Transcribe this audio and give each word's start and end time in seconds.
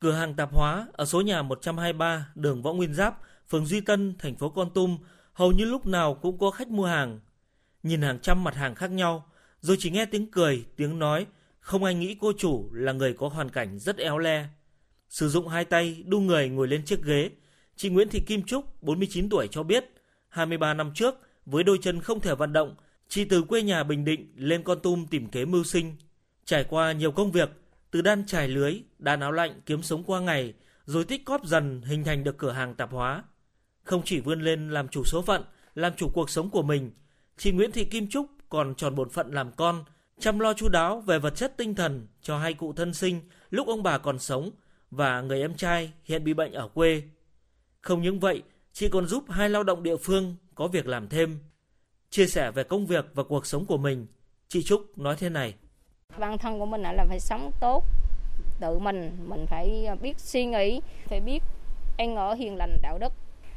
Cửa 0.00 0.12
hàng 0.12 0.34
tạp 0.34 0.52
hóa 0.52 0.86
ở 0.92 1.04
số 1.04 1.20
nhà 1.20 1.42
123 1.42 2.26
đường 2.34 2.62
Võ 2.62 2.72
Nguyên 2.72 2.94
Giáp, 2.94 3.18
phường 3.48 3.66
Duy 3.66 3.80
Tân, 3.80 4.14
thành 4.18 4.36
phố 4.36 4.48
Con 4.48 4.70
Tum 4.74 4.98
hầu 5.32 5.52
như 5.52 5.64
lúc 5.64 5.86
nào 5.86 6.14
cũng 6.14 6.38
có 6.38 6.50
khách 6.50 6.68
mua 6.68 6.86
hàng. 6.86 7.20
Nhìn 7.82 8.02
hàng 8.02 8.18
trăm 8.18 8.44
mặt 8.44 8.54
hàng 8.54 8.74
khác 8.74 8.90
nhau, 8.90 9.26
rồi 9.60 9.76
chỉ 9.80 9.90
nghe 9.90 10.06
tiếng 10.06 10.30
cười, 10.30 10.64
tiếng 10.76 10.98
nói, 10.98 11.26
không 11.60 11.84
ai 11.84 11.94
nghĩ 11.94 12.16
cô 12.20 12.32
chủ 12.38 12.68
là 12.72 12.92
người 12.92 13.12
có 13.12 13.28
hoàn 13.28 13.48
cảnh 13.48 13.78
rất 13.78 13.96
éo 13.96 14.18
le. 14.18 14.48
Sử 15.08 15.28
dụng 15.28 15.48
hai 15.48 15.64
tay 15.64 16.04
đu 16.06 16.20
người 16.20 16.48
ngồi 16.48 16.68
lên 16.68 16.84
chiếc 16.84 17.02
ghế, 17.02 17.30
chị 17.76 17.88
Nguyễn 17.88 18.08
Thị 18.08 18.20
Kim 18.26 18.42
Trúc, 18.42 18.82
49 18.82 19.28
tuổi 19.28 19.48
cho 19.50 19.62
biết, 19.62 19.84
23 20.28 20.74
năm 20.74 20.90
trước, 20.94 21.14
với 21.46 21.64
đôi 21.64 21.78
chân 21.82 22.00
không 22.00 22.20
thể 22.20 22.34
vận 22.34 22.52
động, 22.52 22.74
chị 23.08 23.24
từ 23.24 23.42
quê 23.42 23.62
nhà 23.62 23.82
Bình 23.82 24.04
Định 24.04 24.32
lên 24.36 24.62
Con 24.62 24.80
Tum 24.80 25.06
tìm 25.06 25.28
kế 25.28 25.44
mưu 25.44 25.64
sinh. 25.64 25.96
Trải 26.44 26.64
qua 26.64 26.92
nhiều 26.92 27.12
công 27.12 27.32
việc, 27.32 27.59
từ 27.90 28.02
đan 28.02 28.26
trải 28.26 28.48
lưới, 28.48 28.82
đan 28.98 29.20
áo 29.20 29.32
lạnh 29.32 29.60
kiếm 29.66 29.82
sống 29.82 30.04
qua 30.04 30.20
ngày, 30.20 30.54
rồi 30.86 31.04
tích 31.04 31.24
cóp 31.24 31.44
dần 31.44 31.82
hình 31.82 32.04
thành 32.04 32.24
được 32.24 32.38
cửa 32.38 32.52
hàng 32.52 32.74
tạp 32.74 32.90
hóa. 32.90 33.24
Không 33.82 34.02
chỉ 34.04 34.20
vươn 34.20 34.42
lên 34.42 34.70
làm 34.70 34.88
chủ 34.88 35.04
số 35.04 35.22
phận, 35.22 35.44
làm 35.74 35.92
chủ 35.96 36.08
cuộc 36.14 36.30
sống 36.30 36.50
của 36.50 36.62
mình, 36.62 36.90
chị 37.36 37.52
Nguyễn 37.52 37.72
Thị 37.72 37.84
Kim 37.84 38.08
Trúc 38.08 38.26
còn 38.48 38.74
tròn 38.74 38.94
bổn 38.94 39.10
phận 39.10 39.34
làm 39.34 39.52
con, 39.52 39.84
chăm 40.18 40.38
lo 40.38 40.54
chu 40.54 40.68
đáo 40.68 41.00
về 41.00 41.18
vật 41.18 41.36
chất 41.36 41.56
tinh 41.56 41.74
thần 41.74 42.06
cho 42.22 42.38
hai 42.38 42.54
cụ 42.54 42.72
thân 42.72 42.94
sinh 42.94 43.20
lúc 43.50 43.66
ông 43.66 43.82
bà 43.82 43.98
còn 43.98 44.18
sống 44.18 44.50
và 44.90 45.20
người 45.20 45.40
em 45.40 45.54
trai 45.54 45.92
hiện 46.04 46.24
bị 46.24 46.34
bệnh 46.34 46.52
ở 46.52 46.68
quê. 46.68 47.02
Không 47.80 48.02
những 48.02 48.20
vậy, 48.20 48.42
chị 48.72 48.88
còn 48.88 49.06
giúp 49.06 49.24
hai 49.28 49.50
lao 49.50 49.62
động 49.62 49.82
địa 49.82 49.96
phương 49.96 50.36
có 50.54 50.68
việc 50.68 50.86
làm 50.86 51.08
thêm. 51.08 51.38
Chia 52.10 52.26
sẻ 52.26 52.50
về 52.50 52.64
công 52.64 52.86
việc 52.86 53.04
và 53.14 53.22
cuộc 53.22 53.46
sống 53.46 53.66
của 53.66 53.78
mình, 53.78 54.06
chị 54.48 54.62
Trúc 54.62 54.98
nói 54.98 55.16
thế 55.18 55.28
này. 55.28 55.54
Bản 56.18 56.38
thân 56.38 56.58
của 56.58 56.66
mình 56.66 56.82
là 56.82 57.04
phải 57.08 57.20
sống 57.20 57.50
tốt, 57.60 57.84
tự 58.60 58.78
mình, 58.78 59.16
mình 59.28 59.46
phải 59.46 59.88
biết 60.02 60.18
suy 60.18 60.44
nghĩ, 60.44 60.80
phải 61.04 61.20
biết 61.20 61.42
ăn 61.98 62.16
ở 62.16 62.34
hiền 62.34 62.56
lành 62.56 62.76
đạo 62.82 62.98
đức. 62.98 63.12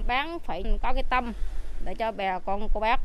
Bán 0.07 0.39
phải 0.39 0.63
có 0.81 0.93
cái 0.93 1.03
tâm 1.09 1.33
để 1.85 1.95
cho 1.95 2.11
bà 2.11 2.39
con 2.39 2.67
cô 2.73 2.79
bác 2.79 2.99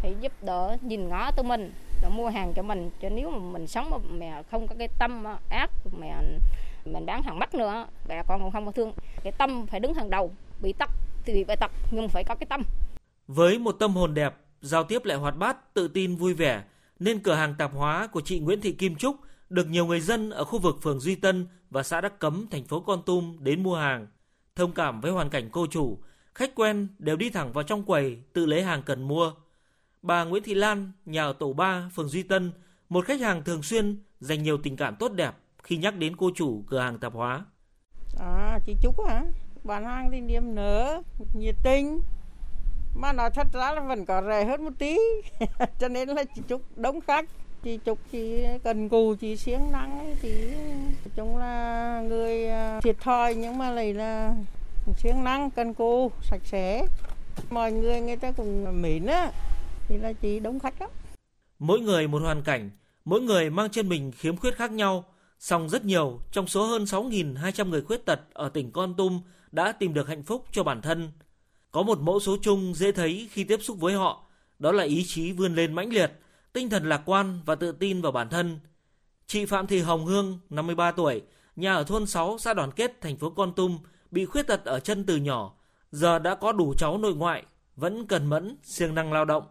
phải 0.00 0.14
giúp 0.20 0.32
đỡ 0.42 0.76
nhìn 0.80 1.08
ngó 1.08 1.30
tụi 1.30 1.46
mình 1.46 1.72
để 2.02 2.08
mua 2.08 2.28
hàng 2.28 2.52
cho 2.56 2.62
mình. 2.62 2.90
Cho 3.02 3.08
nếu 3.08 3.30
mà 3.30 3.38
mình 3.38 3.66
sống 3.66 3.90
mà 3.90 3.96
mẹ 4.10 4.42
không 4.50 4.66
có 4.66 4.74
cái 4.78 4.88
tâm 4.98 5.24
ác 5.48 5.70
mẹ 5.98 6.16
mình 6.84 7.06
bán 7.06 7.22
hàng 7.22 7.38
mắc 7.38 7.54
nữa 7.54 7.86
bà 8.08 8.22
con 8.22 8.40
cũng 8.40 8.50
không 8.50 8.66
có 8.66 8.72
thương. 8.72 8.92
Cái 9.22 9.32
tâm 9.32 9.66
phải 9.66 9.80
đứng 9.80 9.94
hàng 9.94 10.10
đầu 10.10 10.32
bị 10.60 10.72
tật 10.72 10.90
thì 11.24 11.44
bị 11.44 11.54
tật 11.60 11.70
nhưng 11.90 12.08
phải 12.08 12.24
có 12.24 12.34
cái 12.34 12.46
tâm. 12.46 12.62
Với 13.26 13.58
một 13.58 13.72
tâm 13.72 13.94
hồn 13.94 14.14
đẹp 14.14 14.34
giao 14.60 14.84
tiếp 14.84 15.04
lại 15.04 15.16
hoạt 15.16 15.36
bát 15.36 15.74
tự 15.74 15.88
tin 15.88 16.16
vui 16.16 16.34
vẻ 16.34 16.62
nên 16.98 17.22
cửa 17.22 17.34
hàng 17.34 17.54
tạp 17.58 17.72
hóa 17.74 18.06
của 18.06 18.20
chị 18.20 18.40
Nguyễn 18.40 18.60
Thị 18.60 18.72
Kim 18.72 18.96
Trúc 18.96 19.16
được 19.50 19.68
nhiều 19.68 19.86
người 19.86 20.00
dân 20.00 20.30
ở 20.30 20.44
khu 20.44 20.58
vực 20.58 20.76
phường 20.82 21.00
Duy 21.00 21.14
Tân 21.14 21.46
và 21.70 21.82
xã 21.82 22.00
Đắc 22.00 22.18
Cấm, 22.18 22.46
thành 22.50 22.64
phố 22.64 22.80
Con 22.80 23.02
Tum 23.06 23.36
đến 23.40 23.62
mua 23.62 23.76
hàng. 23.76 24.06
Thông 24.56 24.72
cảm 24.72 25.00
với 25.00 25.12
hoàn 25.12 25.30
cảnh 25.30 25.48
cô 25.52 25.66
chủ, 25.66 25.98
khách 26.34 26.54
quen 26.54 26.88
đều 26.98 27.16
đi 27.16 27.30
thẳng 27.30 27.52
vào 27.52 27.64
trong 27.64 27.84
quầy 27.84 28.18
tự 28.32 28.46
lấy 28.46 28.62
hàng 28.62 28.82
cần 28.82 29.08
mua. 29.08 29.32
Bà 30.02 30.24
Nguyễn 30.24 30.42
Thị 30.42 30.54
Lan, 30.54 30.92
nhà 31.04 31.24
ở 31.24 31.32
tổ 31.32 31.52
3, 31.52 31.90
phường 31.94 32.08
Duy 32.08 32.22
Tân, 32.22 32.52
một 32.88 33.04
khách 33.04 33.20
hàng 33.20 33.44
thường 33.44 33.62
xuyên 33.62 33.98
dành 34.20 34.42
nhiều 34.42 34.58
tình 34.58 34.76
cảm 34.76 34.96
tốt 34.96 35.12
đẹp 35.12 35.32
khi 35.62 35.76
nhắc 35.76 35.96
đến 35.96 36.16
cô 36.16 36.30
chủ 36.34 36.64
cửa 36.66 36.80
hàng 36.80 36.98
tạp 36.98 37.12
hóa. 37.12 37.44
À, 38.18 38.58
chị 38.66 38.76
Trúc 38.82 38.94
hả? 39.08 39.22
Bán 39.64 39.84
hàng 39.84 40.08
thì 40.12 40.20
niềm 40.20 40.54
nở, 40.54 41.02
nhiệt 41.34 41.54
tình. 41.64 42.00
Mà 42.94 43.12
nói 43.12 43.30
thật 43.30 43.46
ra 43.52 43.72
là 43.72 43.80
vẫn 43.80 44.06
có 44.06 44.22
rẻ 44.28 44.44
hơn 44.44 44.64
một 44.64 44.70
tí. 44.78 44.98
Cho 45.78 45.88
nên 45.88 46.08
là 46.08 46.24
chị 46.24 46.42
chúc 46.48 46.62
đông 46.76 47.00
khách. 47.00 47.24
Chị 47.62 47.78
chúc 47.84 47.98
chị 48.12 48.44
cần 48.64 48.88
cù, 48.88 49.14
chị 49.20 49.36
siêng 49.36 49.72
năng 49.72 50.16
thì 50.22 50.52
chúng 51.16 51.36
là 51.36 52.02
người 52.08 52.48
à, 52.48 52.80
thiệt 52.80 52.96
thòi 53.00 53.34
nhưng 53.34 53.58
mà 53.58 53.70
lại 53.70 53.94
là 53.94 54.34
siêng 54.96 55.24
năng, 55.24 55.50
cần 55.50 55.74
cù, 55.74 56.10
sạch 56.22 56.40
sẽ. 56.44 56.86
Mọi 57.50 57.72
người 57.72 58.00
người 58.00 58.16
ta 58.16 58.30
cũng 58.30 58.82
mến 58.82 59.06
á 59.06 59.30
thì 59.88 59.96
là 59.96 60.12
chị 60.12 60.40
đông 60.40 60.58
khách 60.58 60.80
lắm. 60.80 60.90
Mỗi 61.58 61.80
người 61.80 62.08
một 62.08 62.22
hoàn 62.22 62.42
cảnh, 62.42 62.70
mỗi 63.04 63.20
người 63.20 63.50
mang 63.50 63.70
trên 63.70 63.88
mình 63.88 64.12
khiếm 64.12 64.36
khuyết 64.36 64.56
khác 64.56 64.70
nhau, 64.70 65.04
song 65.38 65.68
rất 65.68 65.84
nhiều 65.84 66.20
trong 66.32 66.46
số 66.46 66.66
hơn 66.66 66.84
6.200 66.84 67.68
người 67.68 67.82
khuyết 67.82 68.06
tật 68.06 68.20
ở 68.32 68.48
tỉnh 68.48 68.72
Con 68.72 68.94
Tum 68.94 69.20
đã 69.52 69.72
tìm 69.72 69.94
được 69.94 70.08
hạnh 70.08 70.22
phúc 70.22 70.44
cho 70.52 70.64
bản 70.64 70.82
thân. 70.82 71.12
Có 71.72 71.82
một 71.82 72.00
mẫu 72.00 72.20
số 72.20 72.36
chung 72.42 72.74
dễ 72.74 72.92
thấy 72.92 73.28
khi 73.32 73.44
tiếp 73.44 73.62
xúc 73.62 73.80
với 73.80 73.94
họ, 73.94 74.24
đó 74.58 74.72
là 74.72 74.84
ý 74.84 75.04
chí 75.04 75.32
vươn 75.32 75.54
lên 75.54 75.74
mãnh 75.74 75.92
liệt, 75.92 76.12
tinh 76.52 76.70
thần 76.70 76.88
lạc 76.88 77.02
quan 77.04 77.40
và 77.46 77.54
tự 77.54 77.72
tin 77.72 78.02
vào 78.02 78.12
bản 78.12 78.28
thân. 78.28 78.58
Chị 79.26 79.44
Phạm 79.44 79.66
Thị 79.66 79.80
Hồng 79.80 80.06
Hương, 80.06 80.38
53 80.50 80.92
tuổi, 80.92 81.22
nhà 81.56 81.74
ở 81.74 81.84
thôn 81.84 82.06
6 82.06 82.38
xã 82.38 82.54
Đoàn 82.54 82.70
Kết, 82.72 83.00
thành 83.00 83.16
phố 83.16 83.30
Con 83.30 83.52
Tum, 83.54 83.78
bị 84.10 84.24
khuyết 84.24 84.42
tật 84.42 84.64
ở 84.64 84.80
chân 84.80 85.04
từ 85.06 85.16
nhỏ, 85.16 85.54
giờ 85.92 86.18
đã 86.18 86.34
có 86.34 86.52
đủ 86.52 86.74
cháu 86.78 86.98
nội 86.98 87.14
ngoại, 87.14 87.42
vẫn 87.76 88.06
cần 88.06 88.26
mẫn, 88.26 88.56
siêng 88.62 88.94
năng 88.94 89.12
lao 89.12 89.24
động. 89.24 89.44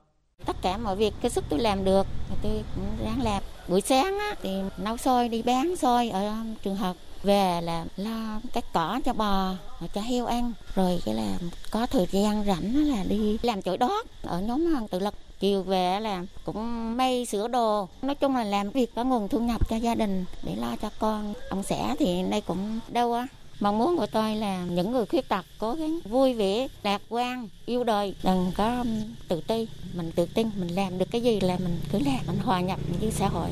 Tất 0.46 0.56
cả 0.62 0.78
mọi 0.78 0.96
việc 0.96 1.14
cái 1.22 1.32
sức 1.32 1.44
tôi 1.50 1.60
làm 1.60 1.86
được 1.86 2.08
tôi 2.44 2.64
cũng 2.76 3.06
ráng 3.06 3.22
làm. 3.22 3.44
Buổi 3.68 3.82
sáng 3.82 4.20
á, 4.20 4.36
thì 4.44 4.50
nấu 4.78 4.98
xôi 4.98 5.30
đi 5.30 5.42
bán 5.42 5.76
xôi 5.76 6.10
ở 6.10 6.28
um, 6.28 6.56
trường 6.64 6.76
học. 6.76 6.96
Về 7.24 7.62
là 7.62 7.86
lo 7.98 8.42
cái 8.54 8.64
cỏ 8.74 9.00
cho 9.06 9.14
bò 9.14 9.54
cho 9.94 10.02
heo 10.02 10.26
ăn. 10.26 10.54
Rồi 10.76 11.02
cái 11.06 11.16
là 11.16 11.38
có 11.72 11.86
thời 11.86 12.08
gian 12.12 12.46
rảnh 12.46 12.76
là 12.76 13.04
đi 13.04 13.38
làm 13.42 13.62
chổi 13.62 13.78
đót 13.78 14.06
ở 14.22 14.40
nhóm 14.40 14.76
um, 14.76 14.88
tự 14.88 15.00
lực 15.00 15.14
chiều 15.40 15.64
về 15.64 16.00
là 16.00 16.24
cũng 16.46 16.98
may 16.98 17.26
sửa 17.26 17.48
đồ. 17.48 17.88
Nói 18.02 18.16
chung 18.16 18.36
là 18.36 18.44
làm 18.44 18.70
việc 18.70 18.96
có 18.96 19.04
nguồn 19.04 19.28
thu 19.28 19.40
nhập 19.40 19.70
cho 19.70 19.76
gia 19.76 19.96
đình 19.96 20.26
để 20.44 20.56
lo 20.56 20.76
cho 20.82 20.90
con. 21.00 21.34
Ông 21.50 21.64
xã 21.64 21.96
thì 22.00 22.24
nay 22.24 22.42
cũng 22.42 22.80
đâu 22.88 23.14
á 23.14 23.28
Mong 23.60 23.78
muốn 23.78 23.98
của 23.98 24.06
tôi 24.06 24.36
là 24.36 24.66
những 24.66 24.92
người 24.92 25.06
khuyết 25.06 25.30
tật 25.30 25.46
cố 25.60 25.74
gắng 25.74 26.00
vui 26.10 26.34
vẻ, 26.34 26.68
lạc 26.84 27.02
quan, 27.10 27.50
yêu 27.66 27.84
đời, 27.84 28.16
đừng 28.24 28.52
có 28.58 28.78
um, 28.78 29.16
tự 29.28 29.42
ti. 29.48 29.68
Mình 29.96 30.12
tự 30.16 30.26
tin, 30.36 30.50
mình 30.60 30.76
làm 30.76 30.98
được 30.98 31.06
cái 31.12 31.22
gì 31.22 31.40
là 31.40 31.58
mình 31.60 31.80
cứ 31.92 32.00
làm, 32.00 32.20
mình 32.28 32.38
hòa 32.38 32.62
nhập 32.62 32.80
với 33.00 33.12
xã 33.12 33.28
hội. 33.28 33.50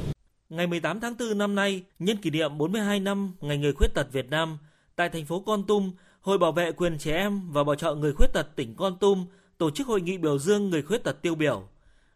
Ngày 0.49 0.67
18 0.67 0.99
tháng 0.99 1.15
4 1.19 1.37
năm 1.37 1.55
nay, 1.55 1.83
nhân 1.99 2.17
kỷ 2.17 2.29
niệm 2.29 2.57
42 2.57 2.99
năm 2.99 3.33
Ngày 3.41 3.57
Người 3.57 3.73
Khuyết 3.73 3.93
Tật 3.93 4.11
Việt 4.11 4.29
Nam, 4.29 4.57
tại 4.95 5.09
thành 5.09 5.25
phố 5.25 5.39
Con 5.39 5.63
Tum, 5.63 5.91
Hội 6.21 6.37
Bảo 6.37 6.51
vệ 6.51 6.71
quyền 6.71 6.97
trẻ 6.97 7.13
em 7.13 7.51
và 7.51 7.63
bảo 7.63 7.75
trợ 7.75 7.95
người 7.95 8.13
khuyết 8.13 8.33
tật 8.33 8.55
tỉnh 8.55 8.75
Con 8.75 8.97
Tum 8.99 9.25
tổ 9.57 9.71
chức 9.71 9.87
hội 9.87 10.01
nghị 10.01 10.17
biểu 10.17 10.39
dương 10.39 10.69
người 10.69 10.81
khuyết 10.81 11.03
tật 11.03 11.21
tiêu 11.21 11.35
biểu. 11.35 11.67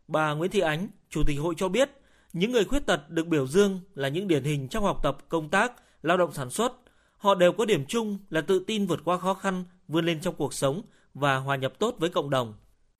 Bà 0.07 0.33
Nguyễn 0.33 0.51
Thị 0.51 0.59
Ánh, 0.59 0.87
Chủ 1.09 1.23
tịch 1.27 1.39
hội 1.39 1.53
cho 1.57 1.69
biết, 1.69 1.89
những 2.33 2.51
người 2.51 2.65
khuyết 2.65 2.85
tật 2.85 3.09
được 3.09 3.27
biểu 3.27 3.47
dương 3.47 3.79
là 3.95 4.07
những 4.07 4.27
điển 4.27 4.43
hình 4.43 4.67
trong 4.67 4.83
học 4.83 4.99
tập, 5.03 5.17
công 5.29 5.49
tác, 5.49 5.73
lao 6.03 6.17
động 6.17 6.33
sản 6.33 6.49
xuất, 6.49 6.73
Họ 7.19 7.35
đều 7.35 7.51
có 7.51 7.65
điểm 7.65 7.85
chung 7.87 8.17
là 8.29 8.41
tự 8.41 8.63
tin 8.67 8.85
vượt 8.85 8.99
qua 9.05 9.17
khó 9.17 9.33
khăn, 9.33 9.63
vươn 9.87 10.05
lên 10.05 10.19
trong 10.19 10.35
cuộc 10.35 10.53
sống 10.53 10.81
và 11.13 11.37
hòa 11.37 11.55
nhập 11.55 11.73
tốt 11.79 11.95
với 11.97 12.09
cộng 12.09 12.29
đồng. 12.29 12.53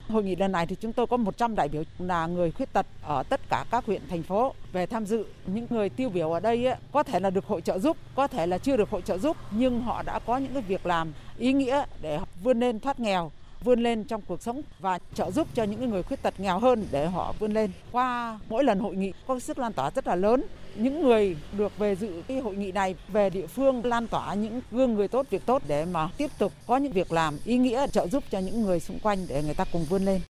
Hội 0.08 0.24
nghị 0.24 0.36
lần 0.36 0.52
này 0.52 0.66
thì 0.66 0.76
chúng 0.82 0.94
tôi 0.94 1.08
có 1.08 1.18
100 1.18 1.56
đại 1.56 1.70
biểu 1.70 1.84
là 2.00 2.28
người 2.28 2.52
khuyết 2.52 2.74
tật 2.74 2.86
ở 3.04 3.24
tất 3.24 3.42
cả 3.50 3.66
các 3.72 3.86
huyện 3.86 4.02
thành 4.10 4.24
phố 4.24 4.54
về 4.72 4.86
tham 4.86 5.06
dự. 5.06 5.26
Những 5.46 5.68
người 5.70 5.90
tiêu 5.90 6.10
biểu 6.10 6.32
ở 6.32 6.40
đây 6.40 6.66
ấy, 6.66 6.76
có 6.92 7.04
thể 7.04 7.20
là 7.20 7.30
được 7.30 7.46
hội 7.46 7.62
trợ 7.62 7.80
giúp, 7.80 7.98
có 8.16 8.28
thể 8.28 8.48
là 8.48 8.58
chưa 8.58 8.78
được 8.78 8.90
hội 8.90 9.02
trợ 9.02 9.18
giúp 9.18 9.38
nhưng 9.52 9.82
họ 9.82 10.04
đã 10.04 10.20
có 10.20 10.38
những 10.38 10.54
cái 10.54 10.62
việc 10.62 10.86
làm 10.86 11.14
ý 11.38 11.54
nghĩa 11.54 11.84
để 12.02 12.20
vươn 12.44 12.60
lên 12.60 12.80
thoát 12.80 13.00
nghèo, 13.00 13.32
vươn 13.64 13.80
lên 13.80 14.04
trong 14.04 14.22
cuộc 14.22 14.42
sống 14.42 14.62
và 14.80 15.00
trợ 15.14 15.32
giúp 15.32 15.48
cho 15.54 15.64
những 15.64 15.90
người 15.90 16.04
khuyết 16.04 16.22
tật 16.22 16.40
nghèo 16.40 16.60
hơn 16.60 16.88
để 16.92 17.08
họ 17.08 17.34
vươn 17.40 17.54
lên. 17.54 17.72
Qua 17.92 18.40
mỗi 18.50 18.64
lần 18.64 18.80
hội 18.80 18.96
nghị 18.96 19.12
có 19.28 19.40
sức 19.40 19.60
lan 19.60 19.74
tỏa 19.74 19.92
rất 19.96 20.08
là 20.08 20.16
lớn. 20.16 20.44
Những 20.76 21.02
người 21.02 21.38
được 21.58 21.78
về 21.78 21.96
dự 21.96 22.22
cái 22.28 22.40
hội 22.40 22.56
nghị 22.56 22.72
này 22.72 22.96
về 23.08 23.30
địa 23.30 23.48
phương 23.48 23.86
lan 23.86 24.08
tỏa 24.08 24.34
những 24.34 24.62
gương 24.72 24.94
người 24.94 25.08
tốt 25.08 25.26
việc 25.30 25.46
tốt 25.46 25.62
để 25.68 25.86
mà 25.86 26.10
tiếp 26.18 26.32
tục 26.40 26.54
có 26.68 26.78
những 26.78 26.92
việc 26.92 27.12
làm 27.12 27.38
ý 27.46 27.58
nghĩa 27.58 27.88
trợ 27.88 28.08
giúp 28.08 28.24
cho 28.32 28.40
những 28.40 28.62
người 28.62 28.80
xung 28.80 29.00
quanh 29.00 29.26
để 29.30 29.44
người 29.44 29.54
ta 29.54 29.66
cùng 29.72 29.86
vươn 29.86 30.06
lên. 30.06 30.22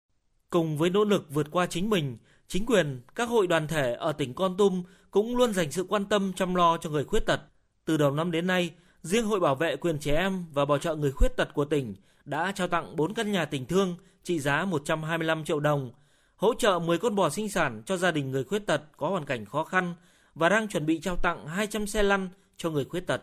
Cùng 0.51 0.79
với 0.79 0.91
nỗ 0.91 1.05
lực 1.05 1.27
vượt 1.31 1.47
qua 1.51 1.67
chính 1.67 1.91
mình, 1.91 2.17
chính 2.49 2.67
quyền, 2.67 3.01
các 3.15 3.29
hội 3.29 3.47
đoàn 3.47 3.69
thể 3.69 3.95
ở 3.95 4.13
tỉnh 4.13 4.35
Con 4.35 4.57
Tum 4.57 4.83
cũng 5.11 5.37
luôn 5.37 5.53
dành 5.53 5.73
sự 5.73 5.87
quan 5.89 6.05
tâm 6.05 6.33
chăm 6.37 6.55
lo 6.55 6.77
cho 6.77 6.91
người 6.91 7.05
khuyết 7.05 7.27
tật. 7.27 7.41
Từ 7.85 7.97
đầu 7.97 8.11
năm 8.11 8.31
đến 8.31 8.47
nay, 8.47 8.71
riêng 9.09 9.27
Hội 9.27 9.41
Bảo 9.41 9.55
vệ 9.55 9.77
quyền 9.77 9.99
trẻ 9.99 10.17
em 10.17 10.45
và 10.53 10.65
bảo 10.65 10.79
trợ 10.79 10.97
người 10.97 11.13
khuyết 11.13 11.37
tật 11.37 11.55
của 11.55 11.65
tỉnh 11.65 11.95
đã 12.25 12.53
trao 12.53 12.69
tặng 12.69 12.97
4 12.97 13.15
căn 13.15 13.33
nhà 13.33 13.45
tình 13.45 13.67
thương 13.67 13.97
trị 14.23 14.41
giá 14.41 14.65
125 14.65 15.45
triệu 15.45 15.61
đồng, 15.61 15.91
hỗ 16.37 16.55
trợ 16.55 16.79
10 16.79 16.99
con 16.99 17.15
bò 17.15 17.31
sinh 17.31 17.49
sản 17.49 17.83
cho 17.87 17.97
gia 17.97 18.11
đình 18.11 18.31
người 18.31 18.45
khuyết 18.45 18.67
tật 18.67 18.83
có 18.97 19.09
hoàn 19.09 19.25
cảnh 19.25 19.45
khó 19.45 19.65
khăn 19.65 19.95
và 20.35 20.49
đang 20.49 20.69
chuẩn 20.69 20.87
bị 20.87 21.01
trao 21.01 21.17
tặng 21.17 21.47
200 21.47 21.87
xe 21.87 22.03
lăn 22.03 22.29
cho 22.57 22.71
người 22.71 22.85
khuyết 22.85 23.07
tật. 23.07 23.23